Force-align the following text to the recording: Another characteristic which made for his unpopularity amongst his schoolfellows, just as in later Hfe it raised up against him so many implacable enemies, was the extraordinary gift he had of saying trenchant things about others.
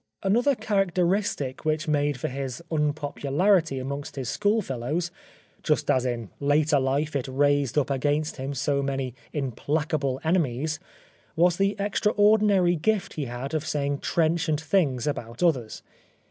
Another 0.23 0.55
characteristic 0.55 1.63
which 1.63 1.87
made 1.87 2.19
for 2.19 2.27
his 2.27 2.59
unpopularity 2.71 3.77
amongst 3.77 4.15
his 4.15 4.29
schoolfellows, 4.29 5.11
just 5.61 5.91
as 5.91 6.07
in 6.07 6.31
later 6.39 6.77
Hfe 6.77 7.15
it 7.15 7.27
raised 7.27 7.77
up 7.77 7.91
against 7.91 8.37
him 8.37 8.55
so 8.55 8.81
many 8.81 9.13
implacable 9.31 10.19
enemies, 10.23 10.79
was 11.35 11.57
the 11.57 11.75
extraordinary 11.77 12.75
gift 12.75 13.13
he 13.13 13.25
had 13.25 13.53
of 13.53 13.63
saying 13.63 13.99
trenchant 13.99 14.59
things 14.59 15.05
about 15.05 15.43
others. 15.43 15.83